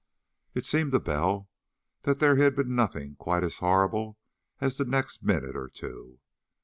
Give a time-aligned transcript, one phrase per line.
[0.55, 1.47] It seemed to Bell
[2.01, 4.17] that there had been nothing quite as horrible
[4.59, 6.19] as the next minute or two.